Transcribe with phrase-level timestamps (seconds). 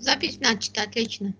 [0.00, 1.34] Запись начата, отлично.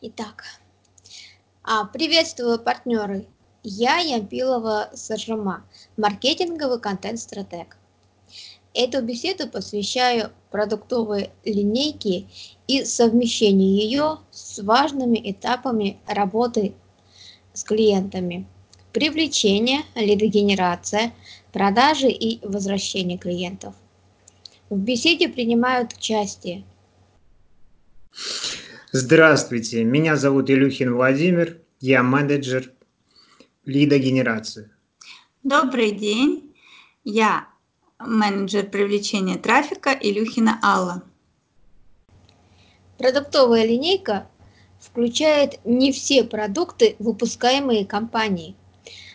[0.00, 0.44] Итак,
[1.64, 3.26] а, приветствую партнеры.
[3.64, 5.64] Я Ямпилова Сажима,
[5.96, 7.78] маркетинговый контент-стратег.
[8.72, 12.28] Эту беседу посвящаю продуктовой линейке
[12.68, 16.76] и совмещению ее с важными этапами работы
[17.52, 18.46] с клиентами.
[18.94, 21.12] Привлечение, лидогенерация,
[21.52, 23.74] продажи и возвращение клиентов.
[24.70, 26.64] В беседе принимают участие
[28.92, 32.70] Здравствуйте, меня зовут Илюхин Владимир, я менеджер
[33.64, 34.70] лидогенерации.
[35.42, 36.54] Добрый день,
[37.02, 37.48] я
[37.98, 41.02] менеджер привлечения трафика Илюхина Алла.
[42.96, 44.28] Продуктовая линейка
[44.78, 48.54] включает не все продукты, выпускаемые компанией,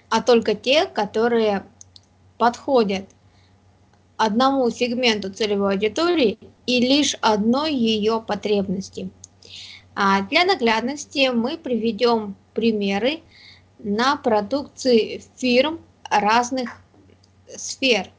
[0.09, 1.65] а только те, которые
[2.37, 3.05] подходят
[4.17, 9.09] одному сегменту целевой аудитории и лишь одной ее потребности–
[10.01, 13.19] а для наглядности мы приведем примеры
[13.79, 16.77] на продукции фирм разных
[17.53, 18.09] сфер.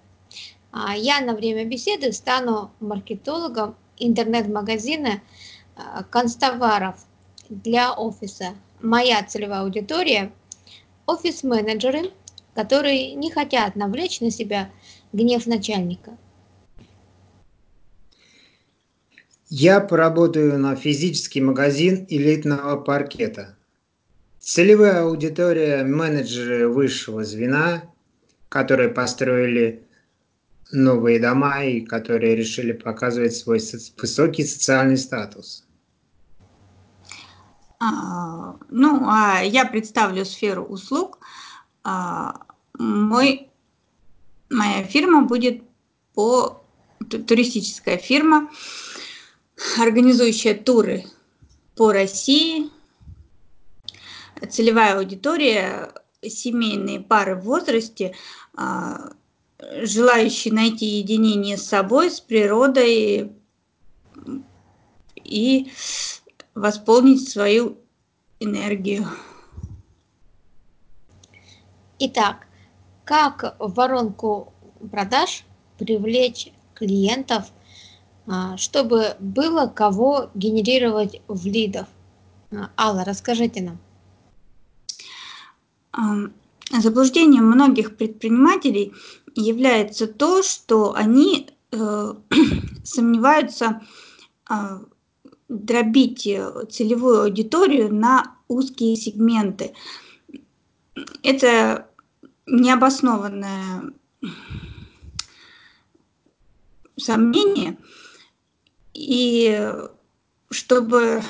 [0.72, 5.22] А я на время беседы стану маркетологом интернет-магазина
[5.74, 6.96] а, констоваров
[7.48, 8.54] для офиса.
[8.82, 10.30] Моя целевая аудитория–
[11.12, 12.10] офис-менеджеры,
[12.54, 14.70] которые не хотят навлечь на себя
[15.12, 16.16] гнев начальника–
[19.52, 23.56] Я поработаю на физический магазин элитного паркета.
[24.38, 27.82] Целевая аудитория– менеджеры высшего звена,
[28.48, 29.82] которые построили
[30.70, 33.60] новые дома и которые решили показывать свой
[34.00, 35.66] высокий социальный статус.
[37.80, 41.18] А, ну, а я представлю сферу услуг.
[41.82, 42.42] А,
[42.78, 43.48] мой,
[44.50, 45.62] моя фирма будет
[46.14, 46.62] по
[47.08, 48.50] туристическая фирма
[49.78, 51.06] организующая туры
[51.74, 52.70] по России.
[54.50, 58.14] Целевая аудитория– семейные пары в возрасте,
[59.82, 63.32] желающие найти единение с собой, с природой
[65.16, 65.72] и
[66.60, 67.78] восполнить свою
[68.38, 69.06] энергию.
[71.98, 72.46] Итак,
[73.04, 74.52] как в воронку
[74.90, 75.44] продаж
[75.78, 77.46] привлечь клиентов–
[78.32, 81.88] а, чтобы было кого генерировать в лидов.
[82.52, 83.76] А, Алла, расскажите
[85.92, 86.20] нам.
[86.70, 88.92] Заблуждением многих предпринимателей
[89.34, 92.14] является то, что они э,
[92.84, 93.82] сомневаются
[94.48, 94.54] э,
[95.50, 96.22] дробить
[96.70, 99.74] целевую аудиторию на узкие сегменты.
[101.22, 101.86] Это
[102.46, 103.92] необоснованное
[106.96, 107.76] сомнение–
[109.00, 109.72] и
[110.50, 111.22] чтобы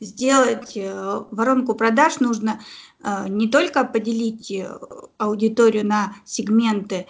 [0.00, 2.60] сделать э, воронку продаж, нужно
[3.02, 4.78] э, не только поделить э,
[5.18, 7.06] аудиторию на сегменты,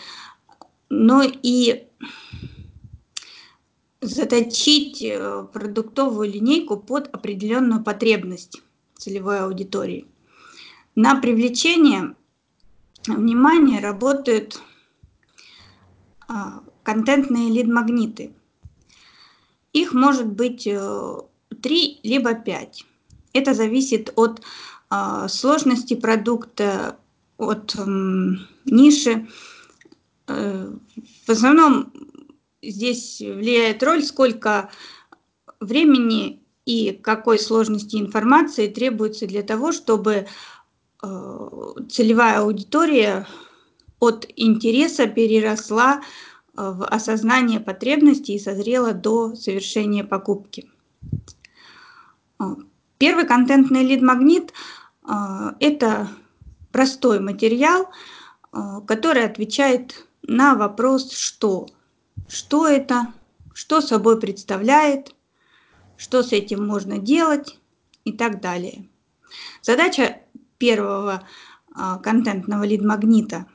[0.89, 1.86] но и
[4.07, 5.05] заточить
[5.53, 8.61] продуктовую линейку под определенную потребность
[8.97, 10.07] целевой аудитории.
[10.95, 12.15] На привлечение
[13.07, 14.61] внимания работают
[16.83, 18.33] контентные лид-магниты–
[19.77, 21.21] их может быть э,
[21.61, 22.87] три либо пять.
[23.35, 24.41] Это зависит от
[24.91, 26.97] э, сложности продукта,
[27.37, 27.77] от
[28.65, 29.29] ниши.
[30.29, 30.73] Э,
[31.27, 31.93] в основном
[32.71, 34.71] здесь влияет роль, сколько
[35.61, 40.27] времени и какой сложности информации требуется для того, чтобы
[41.01, 43.27] целевая аудитория
[44.01, 46.03] от интереса переросла
[46.55, 50.71] в осознание потребностей и созрела до совершения покупки.
[52.39, 52.57] А,
[52.99, 54.53] первый контентный лид-магнит
[55.61, 56.09] это
[56.73, 57.89] простой материал,
[58.87, 61.69] который отвечает на вопрос «что?».
[62.29, 63.13] Что это?
[63.55, 65.15] Что собой представляет?
[65.97, 67.59] Что с этим можно делать?
[68.05, 68.89] И так далее.
[69.63, 70.21] Задача
[70.59, 71.27] первого
[72.03, 73.47] контентного лид-магнита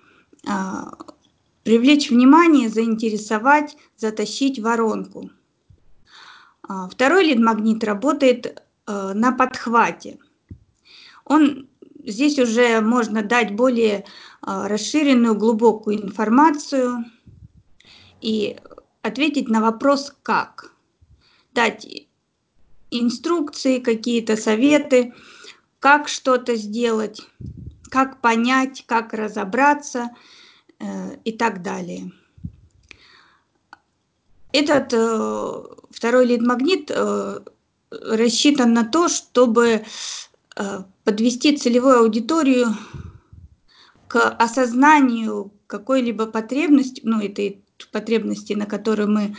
[1.64, 5.30] Привлечь внимание, заинтересовать, затащить воронку.
[6.68, 10.18] А, второй лид-магнит работает на подхвате.
[11.24, 11.70] Он
[12.04, 14.06] здесь уже можно дать более
[14.42, 17.06] а, расширенную, глубокую информацию
[18.22, 18.58] и
[19.02, 20.74] ответить на вопрос «как?».
[21.54, 22.08] Дать
[22.92, 25.14] инструкции, какие-то советы,
[25.80, 27.22] как что-то сделать,
[27.90, 30.12] как понять, как разобраться
[30.80, 32.12] э, и так далее.
[34.54, 37.40] Этот э, второй лид-магнит э,
[37.90, 39.84] рассчитан на то, чтобы
[40.56, 42.68] э, подвести целевую аудиторию
[44.08, 49.36] к осознанию какой-либо потребности, ну, этой потребности, на которую мы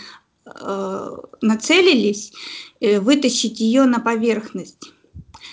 [0.46, 2.32] э, нацелились,
[2.80, 4.92] э, вытащить ее на поверхность.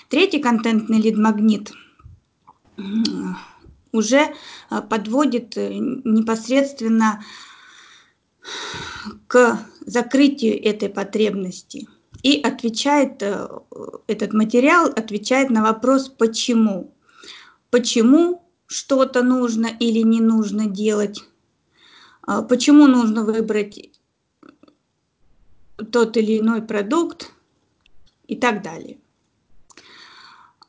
[0.08, 1.72] Третий контентный лид-магнит
[2.76, 2.82] э,
[3.92, 4.18] уже
[4.70, 7.22] э, подводит э, непосредственно
[9.26, 11.86] к закрытию этой потребности.
[12.22, 13.22] И отвечает,
[14.06, 16.92] этот материал отвечает на вопрос «почему?».
[17.70, 21.22] Почему что-то нужно или не нужно делать?
[22.32, 23.90] А почему нужно выбрать
[25.90, 27.32] тот или иной продукт
[28.28, 28.98] и так далее.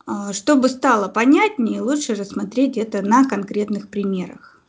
[0.07, 4.59] А чтобы стало понятнее, лучше рассмотреть это на конкретных примерах.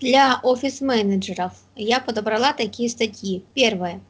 [0.00, 3.44] Для офис-менеджеров я подобрала такие статьи.
[3.52, 4.00] Первое.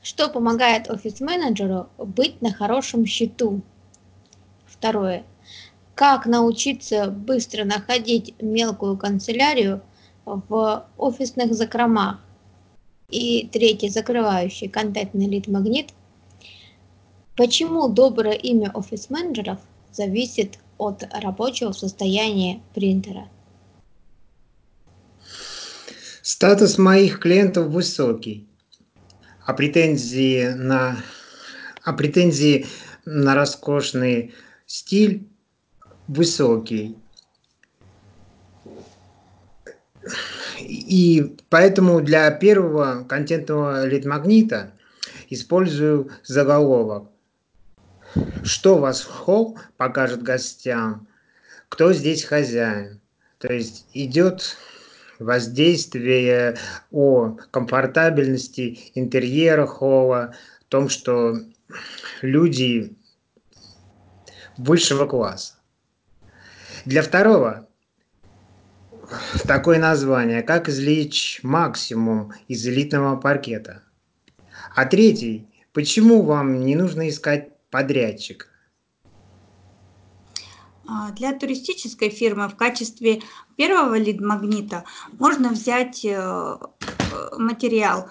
[0.00, 3.62] Что помогает офис-менеджеру быть на хорошем счету?
[4.64, 5.24] Второе.
[5.96, 9.82] Как научиться быстро находить мелкую канцелярию
[10.24, 12.18] в офисных закромах?
[13.10, 15.90] И третий, закрывающий контентный лид-магнит.
[17.36, 19.58] Почему доброе имя офис-менеджеров
[19.92, 23.28] зависит от рабочего состояния принтера?
[26.22, 28.46] Статус моих клиентов высокий,
[29.44, 30.98] а претензии на,
[31.82, 32.66] а претензии
[33.04, 34.34] на роскошный
[34.66, 35.26] стиль
[36.06, 36.96] высокий.
[40.70, 44.72] И поэтому для первого контентного лид-магнита
[45.28, 47.10] использую заголовок.
[48.44, 51.08] Что вас холл покажет гостям?
[51.68, 53.00] Кто здесь хозяин?
[53.38, 54.56] То есть идет
[55.18, 56.56] воздействие
[56.92, 60.34] о комфортабельности интерьера холла,
[60.68, 61.36] том, что
[62.22, 62.96] люди
[64.56, 65.54] высшего класса.
[66.84, 67.68] Для второго
[69.46, 73.82] такое название, как извлечь максимум из элитного паркета.
[74.74, 78.46] А третий, почему вам не нужно искать подрядчика?
[80.86, 83.22] А, для туристической фирмы в качестве
[83.56, 84.84] первого лид-магнита
[85.18, 88.10] можно взять э, э, материал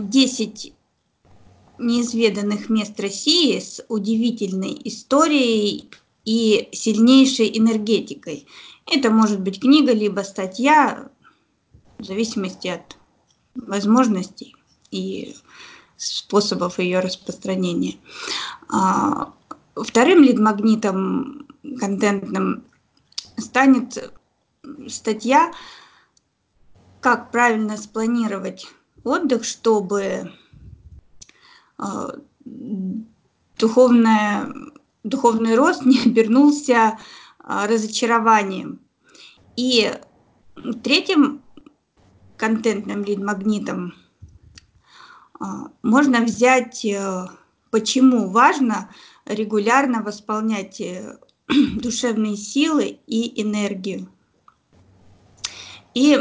[0.00, 5.90] 10 а, неизведанных мест России с удивительной историей
[6.24, 8.46] и сильнейшей энергетикой.
[8.86, 11.08] Это может быть книга, либо статья,
[11.98, 12.96] в зависимости от
[13.54, 14.54] возможностей
[14.90, 15.34] и
[15.96, 17.96] способов ее распространения.
[18.68, 19.32] А,
[19.76, 21.48] Вторым лид-магнитом
[21.80, 22.64] контентным
[23.36, 24.12] станет
[24.86, 25.52] статья
[27.00, 28.66] «Как правильно спланировать
[29.02, 30.32] отдых, чтобы
[31.78, 32.08] э,
[33.58, 34.54] духовное,
[35.02, 36.98] духовный рост не обернулся
[37.46, 38.80] разочарованием».
[39.56, 39.92] И
[40.82, 41.42] третьим
[42.36, 43.94] контентным лид-магнитом
[45.40, 45.44] э,
[45.82, 46.86] можно взять
[47.70, 48.88] «Почему важно
[49.26, 51.18] регулярно восполнять э,
[51.76, 54.08] душевные силы и энергию.
[55.94, 56.18] И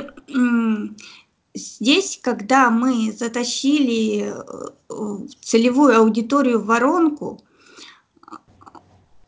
[1.55, 7.41] здесь, когда мы затащили э, целевую аудиторию в воронку,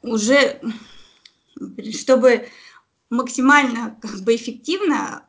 [0.04, 0.62] уже
[1.94, 2.48] чтобы
[3.10, 5.26] максимально как бы эффективно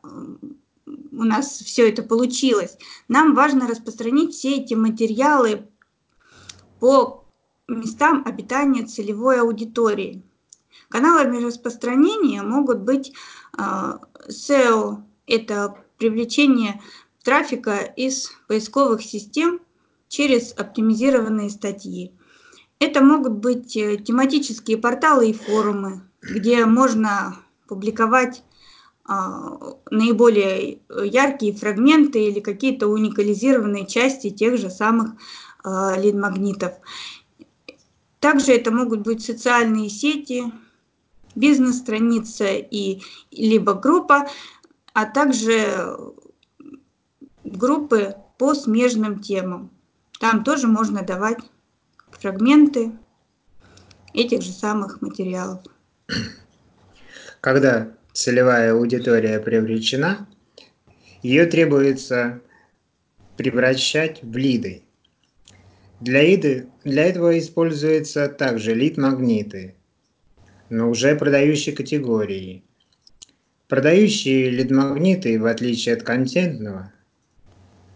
[0.85, 5.67] у нас все это получилось, нам важно распространить все эти материалы
[6.79, 7.25] по
[7.67, 10.23] местам обитания целевой аудитории.
[10.89, 13.13] Каналами распространения могут быть
[13.57, 16.81] SEO– это привлечение
[17.23, 19.59] трафика из поисковых систем
[20.07, 22.13] через оптимизированные статьи.
[22.79, 27.35] Это могут быть э, тематические порталы и форумы, где можно
[27.67, 28.43] публиковать
[29.05, 29.57] а,
[29.89, 35.11] наиболее яркие фрагменты или какие-то уникализированные части тех же самых
[35.63, 36.73] а, лид-магнитов.
[38.19, 40.51] Также это могут быть социальные сети,
[41.35, 44.27] бизнес-страница и либо группа,
[44.93, 45.97] а также
[47.43, 49.69] группы по смежным темам.
[50.19, 51.37] Там тоже можно давать
[52.09, 52.91] фрагменты
[54.13, 55.61] этих же самых материалов.
[57.41, 60.27] Когда целевая аудитория привлечена,
[61.21, 62.41] ее требуется
[63.37, 64.83] превращать в лиды.
[65.99, 69.75] Для, иды, для этого используются также лид-магниты,
[70.69, 72.63] но уже продающей категории.
[73.67, 76.93] Продающие лид-магниты, в отличие от контентного,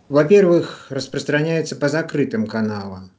[0.10, 3.12] во-первых, распространяются по закрытым каналам.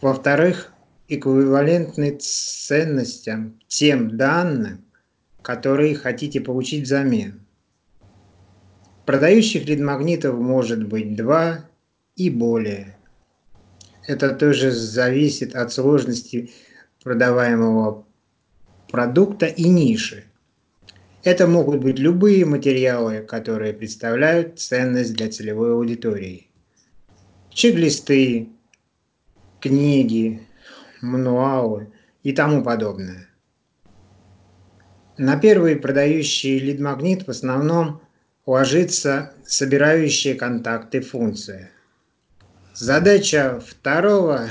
[0.00, 0.72] Во-вторых,
[1.08, 4.84] эквивалентны ценностям тем данным,
[5.42, 7.40] которые хотите получить взамен.
[9.06, 11.64] Продающих лид-магнитов может быть два
[12.14, 12.98] и более.
[14.06, 16.50] Это тоже зависит от сложности
[17.02, 18.06] продаваемого
[18.90, 20.24] продукта и ниши.
[21.24, 26.48] Это могут быть любые материалы, которые представляют ценность для целевой аудитории.
[27.50, 28.48] Чек-листы,
[29.60, 30.47] книги,
[31.00, 33.28] мануалы и тому подобное.
[35.16, 38.00] На первый продающий лид-магнит в основном
[38.46, 41.70] ложится собирающие контакты функция.
[42.74, 44.48] Задача второго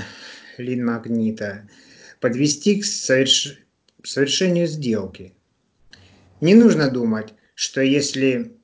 [0.57, 1.67] лид-магнита–
[2.19, 3.59] подвести к соверш...
[4.03, 5.33] совершению сделки.
[6.41, 8.55] Не нужно думать, что если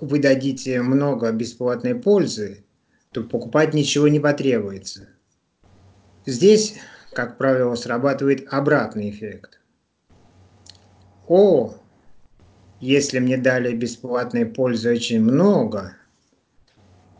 [0.00, 2.64] вы дадите много бесплатной пользы,
[3.12, 5.08] то покупать ничего не потребуется.
[6.26, 6.76] Здесь,
[7.12, 9.60] как правило, срабатывает обратный эффект.
[11.26, 11.74] О,
[12.80, 15.96] если мне дали бесплатной пользы очень много,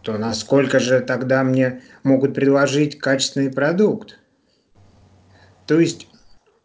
[0.03, 4.19] то насколько же тогда мне могут предложить качественный продукт?
[5.67, 6.09] То есть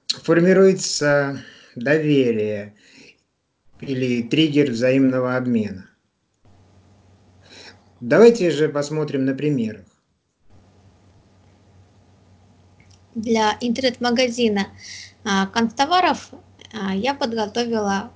[0.08, 1.39] формируется
[1.75, 2.75] доверие
[3.82, 5.89] или триггер взаимного обмена.
[8.00, 9.86] Давайте же посмотрим на примерах.
[13.15, 14.67] Для интернет-магазина.
[15.24, 16.31] А, констоваров
[16.74, 18.12] а, я подготовила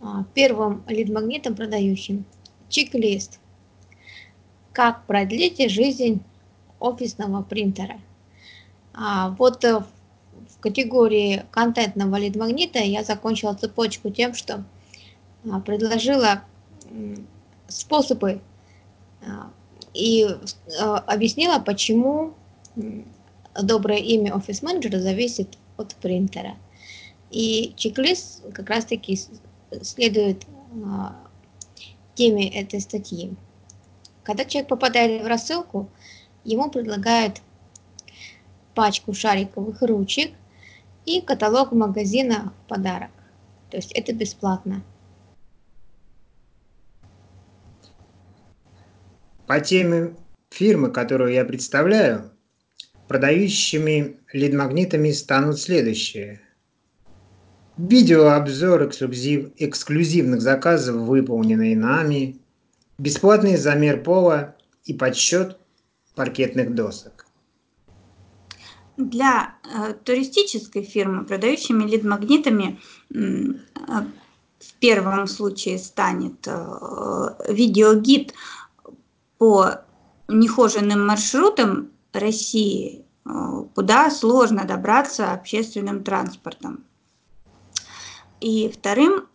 [0.00, 2.24] а, первым лид-магнитом продающим.
[2.68, 3.40] Чек-лист.
[4.72, 6.22] «Как продлить жизнь
[6.78, 8.00] офисного принтера».
[8.94, 14.64] Вот э, в категории контентного лид-магнита я закончила цепочку тем, что
[15.64, 16.42] предложила
[17.68, 18.40] способы
[19.94, 20.26] и
[21.06, 22.34] объяснила, почему
[23.62, 26.56] доброе имя офис-менеджера зависит от принтера–
[27.30, 29.18] и чек-лист как раз-таки
[29.82, 30.46] следует
[30.84, 31.16] а,
[32.14, 33.34] теме этой статьи.
[34.22, 35.90] Когда человек попадает в рассылку,
[36.44, 37.42] ему предлагают
[38.74, 40.32] пачку шариковых ручек
[41.04, 43.10] и каталог магазина подарок.
[43.70, 44.82] То есть это бесплатно.
[49.46, 50.14] По теме
[50.50, 52.30] фирмы, которую я представляю,
[53.08, 56.40] продающими лид-магнитами станут следующие–
[57.78, 62.40] Видеообзор эксклюзив, эксклюзивных заказов, выполненные нами,
[62.98, 65.56] бесплатный замер пола и подсчет
[66.16, 67.26] паркетных досок.
[68.96, 72.80] Для э, туристической фирмы, продающими лид-магнитами,
[73.14, 78.34] э, в первом случае станет э, видеогид
[79.38, 79.82] по
[80.26, 83.30] нехоженным маршрутам России, э,
[83.74, 86.84] куда сложно добраться общественным транспортом.
[88.40, 89.26] И вторым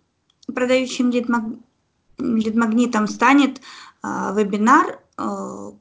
[0.48, 3.62] продающим лид-магнитом станет
[4.02, 5.74] а, вебинар а,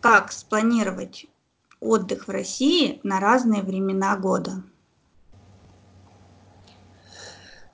[0.00, 1.26] «Как спланировать
[1.80, 4.62] отдых в России на разные времена года».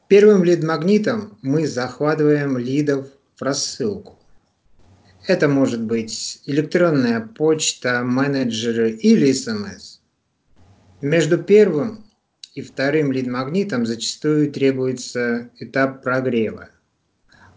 [0.09, 4.17] Первым лид-магнитом мы захватываем лидов в рассылку.
[5.27, 9.99] Это может быть электронная почта, менеджеры или СМС.
[11.01, 12.05] Между первым
[12.55, 16.71] и вторым лид-магнитом зачастую требуется этап прогрева.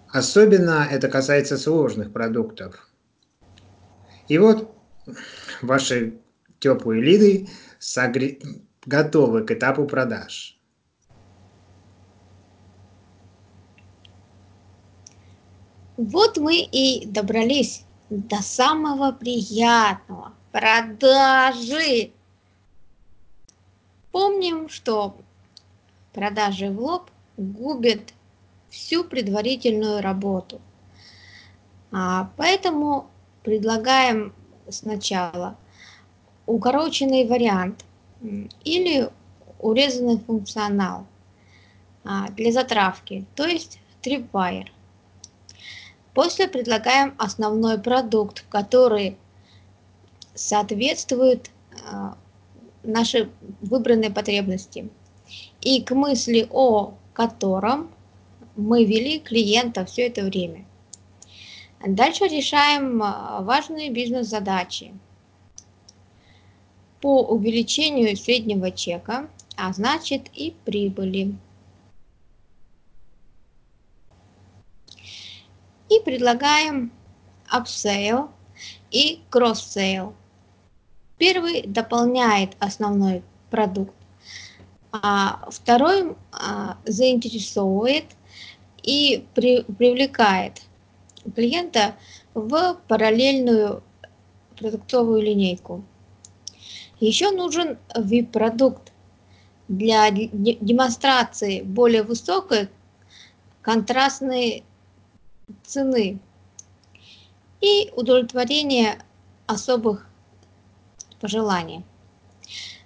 [0.07, 2.89] Особенно это касается сложных продуктов.
[4.27, 4.75] И вот
[5.61, 6.15] ваши
[6.59, 7.47] теплые лиды
[7.77, 8.39] согре...
[8.85, 10.58] готовы к этапу продаж.
[16.01, 22.13] Вот мы и добрались до самого приятного– продажи.
[24.13, 25.17] Помним, что
[26.13, 28.13] продажи в лоб губят
[28.69, 30.61] всю предварительную работу.
[31.91, 33.09] А, поэтому
[33.43, 34.33] предлагаем
[34.69, 35.57] сначала
[36.45, 37.83] укороченный вариант
[38.63, 39.09] или
[39.59, 41.05] урезанный функционал
[42.05, 44.69] а, для затравки, то есть tripwire.
[46.19, 49.15] После предлагаем основной продукт, который
[50.35, 51.49] соответствует
[51.89, 52.17] а,
[52.83, 53.29] наши
[53.61, 54.89] выбранные потребности
[55.61, 57.89] и к мысли о котором
[58.57, 60.65] мы вели клиента все это время.
[61.87, 64.93] Дальше решаем а, важные бизнес-задачи
[66.99, 71.33] по увеличению среднего чека, а значит и прибыли.
[76.03, 76.91] Предлагаем
[77.51, 78.29] upsell
[78.91, 80.13] и cross-sale.
[81.17, 83.93] Первый дополняет основной продукт,
[84.91, 88.05] а второй а, заинтересовывает
[88.83, 90.61] и при, привлекает
[91.35, 91.95] клиента
[92.33, 93.83] в параллельную
[94.57, 95.83] продуктовую линейку.
[96.99, 98.91] Еще нужен VIP-продукт
[99.67, 102.69] для демонстрации более высокой
[103.61, 104.63] контрастной
[105.63, 106.19] цены
[107.61, 108.99] и удовлетворения
[109.47, 110.07] особых
[111.19, 111.83] пожеланий.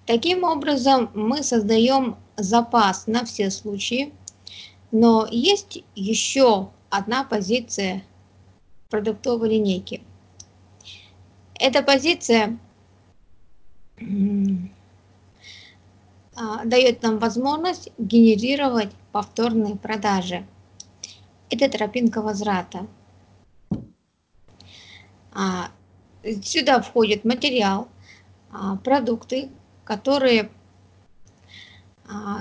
[0.06, 4.14] Таким образом, мы создаем запас на все случаи,
[4.92, 8.04] но есть еще одна позиция
[8.90, 10.02] продуктовой линейки.
[11.56, 12.60] Эта позиция
[16.36, 20.46] а, дает нам возможность генерировать повторные продажи.
[21.54, 22.88] Это тропинка возврата.
[25.32, 25.70] А,
[26.42, 27.90] сюда входит материал,
[28.52, 29.50] а, продукты,
[29.86, 30.50] которые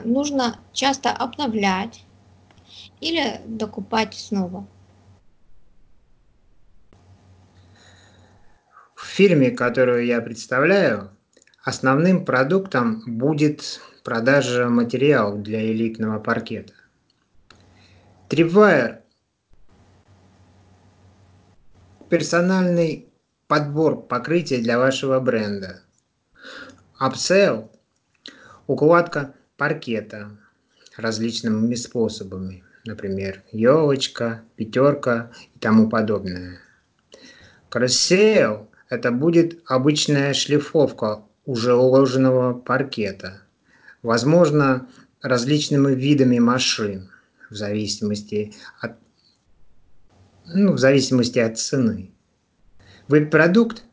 [0.04, 2.04] нужно часто обновлять
[3.00, 4.66] или докупать снова.
[8.94, 11.10] В фирме, которую я представляю,
[11.62, 16.72] основным продуктом будет продажа материалов для элитного паркета.
[18.28, 19.01] Tripwire–
[22.12, 23.08] персональный
[23.46, 25.80] подбор покрытия для вашего бренда.
[27.00, 27.70] Upsell–
[28.66, 30.36] укладка паркета
[30.98, 36.58] различными способами, например, елочка, пятерка и тому подобное.
[37.70, 43.40] Cross-sale это будет обычная шлифовка уже уложенного паркета,
[44.02, 44.86] возможно,
[45.22, 47.10] различными видами машин,
[47.48, 48.98] в зависимости от,
[50.46, 52.12] ну, в зависимости от цены.
[53.08, 53.84] Веб-продукт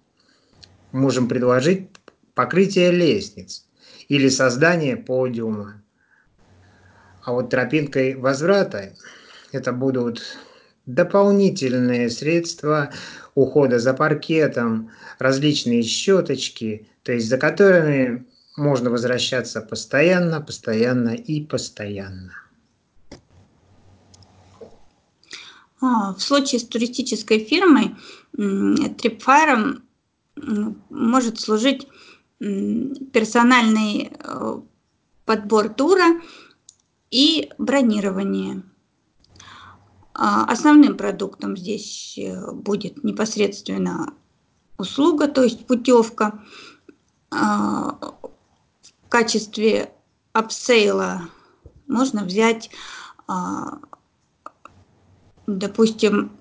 [0.91, 1.89] можем предложить
[2.33, 3.67] покрытие лестниц
[4.07, 5.81] или создание подиума.
[7.23, 8.93] А вот тропинкой возврата
[9.51, 10.21] это будут
[10.85, 12.91] дополнительные средства
[13.35, 18.25] ухода за паркетом, различные щеточки, то есть за которыми
[18.57, 22.33] можно возвращаться постоянно, постоянно и постоянно.
[24.61, 24.65] А,
[25.81, 27.95] в случае с туристической фирмой
[28.35, 29.81] Tripwire
[30.89, 31.87] может служить
[32.39, 34.61] персональный э,
[35.25, 36.21] подбор тура
[37.11, 38.63] и бронирование.
[40.13, 44.13] А, основным продуктом здесь э, будет непосредственно
[44.77, 46.43] услуга, то есть путевка.
[47.31, 47.97] А,
[48.81, 49.93] в качестве
[50.33, 51.29] upsale а
[51.87, 52.69] можно взять,
[55.57, 56.39] допустим,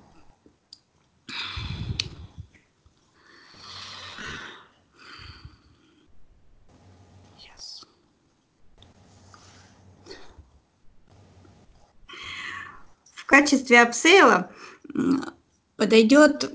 [13.29, 14.51] качестве upsale а
[15.77, 16.51] подойдет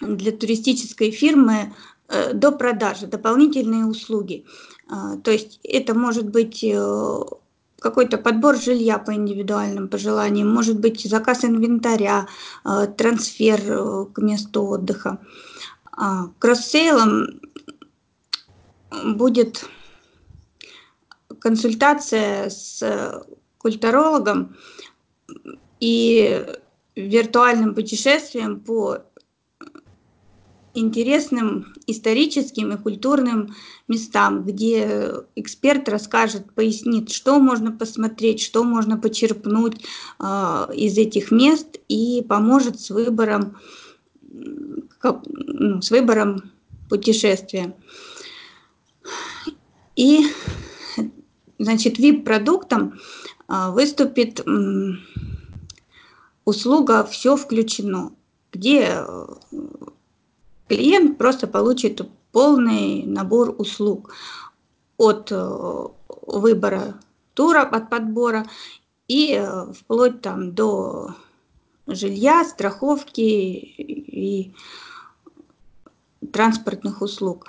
[0.00, 1.74] для туристической фирмы
[2.08, 4.44] э, допродажи дополнительные услуги.
[4.88, 7.22] А, то есть это может быть э,
[7.80, 12.28] какой-то подбор жилья по индивидуальным пожеланиям, может быть заказ инвентаря,
[12.64, 13.60] э, трансфер
[14.12, 15.18] к месту отдыха.
[15.92, 17.40] А, cross-sale ом
[19.04, 19.64] будет
[21.40, 23.24] консультация с
[23.58, 24.56] культурологом
[25.80, 26.46] и
[26.96, 28.98] виртуальным путешествием по
[30.74, 33.54] интересным историческим и культурным
[33.88, 39.84] местам, где эксперт расскажет, пояснит, что можно посмотреть, что можно почерпнуть
[40.18, 40.24] э,
[40.74, 43.56] из этих мест и поможет с выбором,
[44.98, 46.50] как, ну, с выбором
[46.88, 47.74] путешествия.
[49.96, 50.26] И,
[51.58, 52.98] значит, VIP-продуктом
[53.48, 54.40] а, выступит
[56.44, 58.12] услуга «Все включено»,
[58.52, 59.26] где э,
[60.70, 64.14] клиент просто получит полный набор услуг
[64.98, 65.86] от э,
[66.28, 66.94] выбора
[67.34, 68.46] тура, от подбора
[69.08, 71.16] и э, вплоть там до
[71.88, 74.54] жилья, страховки и
[76.32, 77.48] транспортных услуг.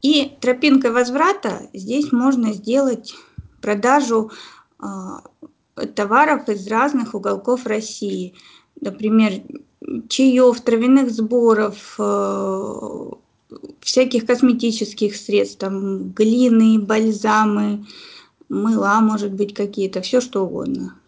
[0.00, 3.14] И тропинкой возврата здесь можно сделать
[3.60, 4.30] продажу
[4.78, 5.22] а,
[5.96, 8.34] товаров из разных уголков России.
[8.80, 9.42] Например,
[10.08, 13.10] чаев, травяных сборов, э,
[13.80, 17.86] всяких косметических средств, там глины, бальзамы,
[18.48, 21.00] мыла, может быть, какие-то, все что угодно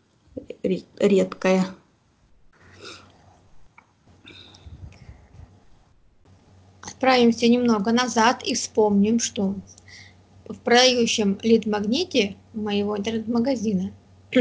[0.63, 1.67] редкое.
[6.81, 9.55] Отправимся немного назад и вспомним, что
[10.47, 13.93] в продающем лид-магните моего интернет-магазина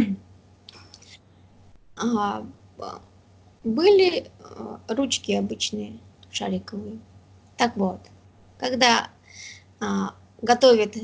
[1.95, 2.45] а,
[3.63, 5.99] были а, ручки обычные,
[6.31, 6.99] шариковые.
[7.57, 7.99] Так вот,
[8.57, 9.09] когда
[9.79, 10.95] а, готовят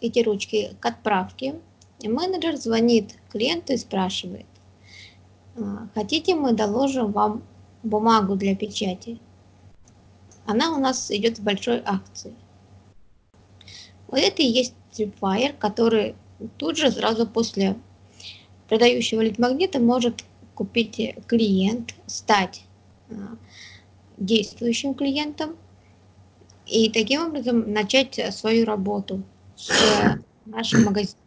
[0.00, 1.56] эти ручки к отправке,
[2.02, 4.46] менеджер звонит клиенту и спрашивает,
[5.94, 7.42] хотите мы доложим вам
[7.82, 9.18] бумагу для печати?
[10.44, 12.34] Она у нас идет в большой акции.
[14.08, 16.14] У этой есть tripwire, который
[16.58, 17.76] тут же сразу после
[18.68, 20.24] продающего лид-магнита может
[20.56, 22.64] купить клиент, стать
[23.10, 23.36] а,
[24.16, 25.56] действующим клиентом
[26.66, 29.22] и таким образом начать свою работу
[29.54, 31.20] с нашим магазином.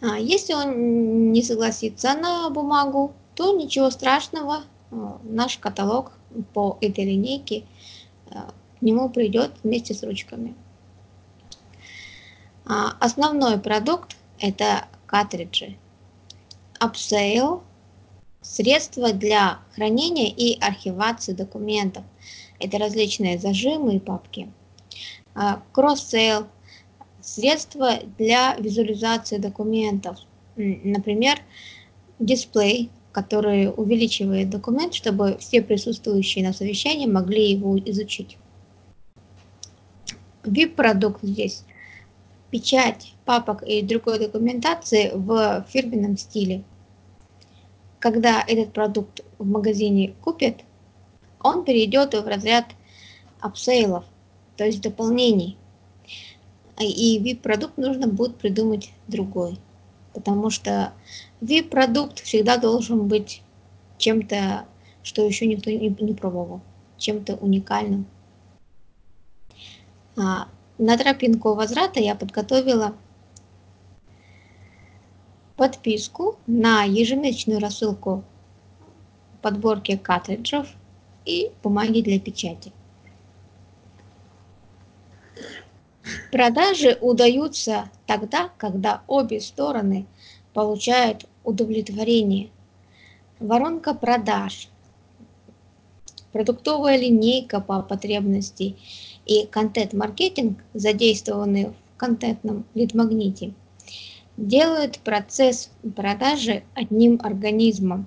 [0.00, 6.12] А если он не согласится на бумагу, то ничего страшного, а, наш каталог
[6.54, 7.64] по этой линейке
[8.28, 10.54] к нему придет вместе с ручками.
[12.64, 15.76] Основной продукт это картриджи.
[16.80, 17.62] Upsale–
[18.42, 22.04] средства для хранения и архивации документов.
[22.60, 24.48] Это различные зажимы и папки.
[25.34, 26.46] Cross-sale–
[27.20, 30.18] средства для визуализации документов.
[30.56, 31.38] Например,
[32.18, 38.38] дисплей, который увеличивает документ, чтобы все присутствующие на совещании могли его изучить.
[40.44, 41.64] VIP-продукт здесь–
[42.56, 46.64] печать папок и другой документации в фирменном стиле.
[47.98, 50.62] Когда этот продукт в магазине купят,
[51.42, 52.64] он перейдет в разряд
[53.40, 54.06] upsale ов,
[54.56, 55.58] то есть дополнений.
[56.80, 59.58] И VIP-продукт нужно будет придумать другой,
[60.14, 60.94] потому что
[61.42, 63.42] VIP-продукт всегда должен быть
[63.98, 64.64] чем-то,
[65.02, 66.62] что еще никто не, пробовал,
[66.96, 68.06] чем-то уникальным.
[70.16, 72.94] А, на тропинку возврата я подготовила
[75.56, 78.24] подписку на ежемесячную рассылку
[79.42, 80.68] подборки картриджев
[81.24, 82.72] и бумаги для печати.
[86.30, 90.06] Продажи удаются тогда, когда обе стороны
[90.52, 92.50] получают удовлетворение.
[93.40, 94.68] Воронка продаж,
[96.32, 98.76] продуктовая линейка по потребности
[99.26, 103.52] и контент-маркетинг, задействованные в контентном лид-магните,
[104.36, 108.06] делают процесс продажи одним организмом,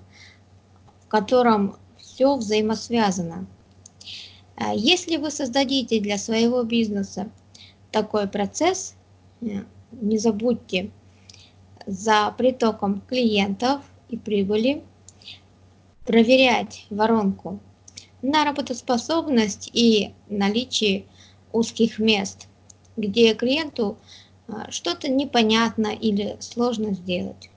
[1.04, 3.48] в котором все взаимосвязано.
[4.56, 7.30] А если вы создадите для своего бизнеса
[7.92, 8.96] такой процесс,
[9.42, 10.92] э, не забудьте
[11.86, 14.84] за притоком клиентов и прибыли
[16.06, 17.60] проверять воронку
[18.22, 21.06] на работоспособность и наличие
[21.52, 22.48] узких мест,
[22.98, 23.98] где клиенту
[24.48, 27.50] а, что-то непонятно или сложно сделать.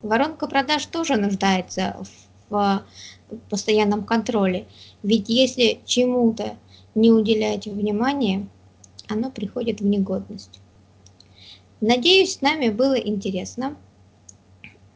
[0.00, 2.02] Воронка продаж тоже нуждается
[2.48, 2.84] в
[3.48, 4.66] постоянном контроле,
[5.02, 6.56] ведь если чему-то
[6.94, 8.48] не уделять внимания,
[9.08, 10.60] оно приходит в негодность.
[11.80, 13.76] Надеюсь, с нами было интересно,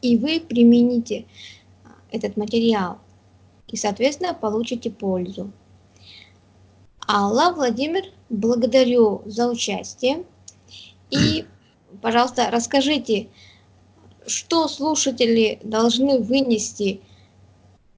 [0.01, 1.25] и вы примените
[2.11, 2.99] этот материал
[3.75, 5.51] и, соответственно, получите пользу.
[7.05, 10.23] Алла, Владимир, благодарю за участие.
[11.11, 11.43] И,
[12.01, 13.27] пожалуйста, расскажите,
[14.25, 17.01] что слушатели должны вынести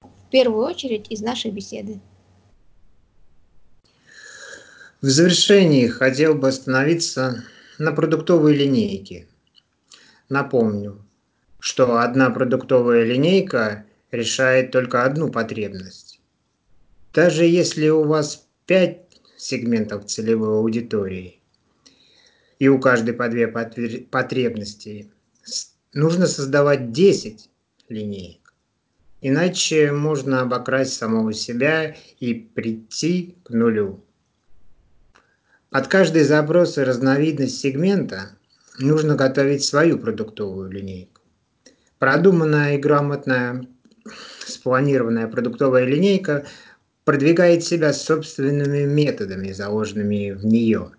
[0.01, 1.99] в первую очередь из нашей беседы?
[5.03, 7.43] В завершении хотел бы остановиться
[7.77, 9.27] на продуктовой линейке.
[10.27, 11.05] Напомню,
[11.59, 16.21] что одна продуктовая линейка решает только одну потребность.
[17.13, 18.97] Даже если у вас 5
[19.37, 21.39] сегментов целевой аудитории,
[22.59, 25.11] и у каждой по две потребности,
[25.93, 27.49] нужно создавать 10
[27.89, 28.53] линеек.
[29.21, 34.03] Иначе можно обокрасть самого себя и прийти к нулю.
[35.69, 38.37] Под каждый запрос и разновидность сегмента
[38.79, 41.21] нужно готовить свою продуктовую линейку.
[41.99, 43.67] Продуманная и грамотная
[44.45, 46.45] спланированная продуктовая линейка
[47.05, 50.91] продвигает себя собственными методами, заложенными в нее.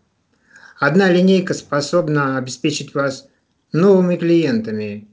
[0.78, 3.28] Одна линейка способна обеспечить вас
[3.72, 5.08] новыми клиентами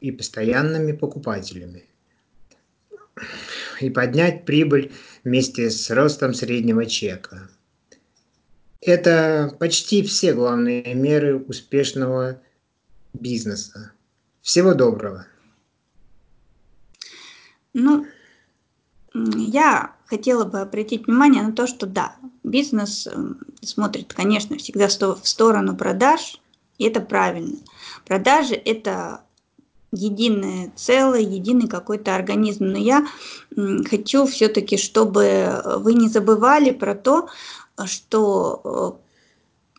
[0.00, 1.84] и постоянными покупателями.
[3.80, 4.92] и поднять прибыль
[5.24, 7.48] вместе с ростом среднего чека.
[8.80, 12.40] Это почти все главные меры успешного
[13.12, 13.92] бизнеса.
[14.42, 15.26] Всего доброго.
[17.72, 18.06] Ну,
[19.14, 25.28] я хотела бы обратить внимание на то, что да, бизнес эм, смотрит, конечно, всегда в
[25.28, 26.40] сторону продаж,
[26.78, 27.58] и это правильно.
[28.06, 29.22] Продажи– это
[29.92, 32.66] единое целое, единый какой-то организм.
[32.66, 33.06] Но я
[33.88, 37.28] хочу все-таки, чтобы вы не забывали про то,
[37.86, 39.00] что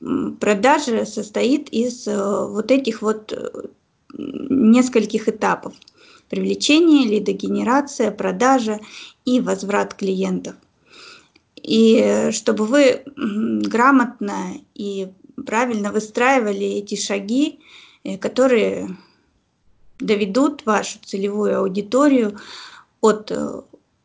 [0.02, 3.68] э, продажа состоит из э, вот этих вот э,
[4.18, 5.74] нескольких этапов.
[6.32, 8.80] Привлечение, лидогенерация, продажа
[9.26, 10.56] и возврат клиентов.
[11.62, 15.10] И чтобы вы грамотно и
[15.46, 17.60] правильно выстраивали эти шаги,
[18.22, 18.96] которые
[20.00, 22.40] доведут вашу целевую аудиторию
[23.02, 23.30] от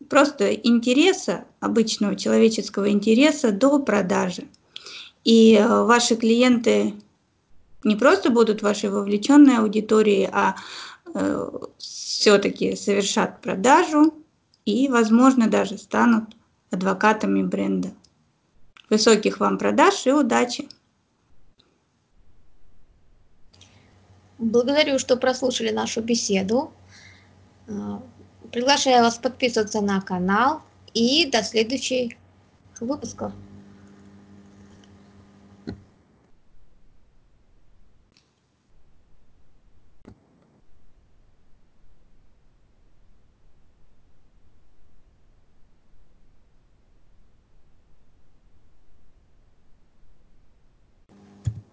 [0.09, 4.49] просто интереса, обычного человеческого интереса до продажи.
[5.25, 6.95] И э, ваши клиенты
[7.85, 10.86] не просто будут вашей вовлеченной аудиторией, а э,
[11.79, 14.14] все-таки совершат продажу
[14.64, 16.37] и, возможно, даже станут
[16.71, 17.90] адвокатами бренда.
[18.90, 20.69] Высоких вам продаж и удачи!
[24.38, 26.71] Благодарю, что прослушали нашу беседу.
[28.53, 32.12] Приглашаю вас подписываться на канал и до следующих
[32.81, 33.33] выпусков.